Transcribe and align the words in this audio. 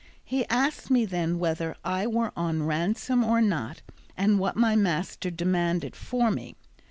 He 0.23 0.47
asked 0.49 0.89
me 0.89 1.05
then 1.05 1.37
whether 1.37 1.75
I 1.85 2.07
were 2.07 2.31
on 2.35 2.63
ransom 2.63 3.23
or 3.23 3.39
not, 3.39 3.83
and 4.17 4.39
what 4.39 4.55
my 4.55 4.75
master 4.75 5.29
demanded 5.29 5.95
for 5.95 6.31
me. 6.31 6.55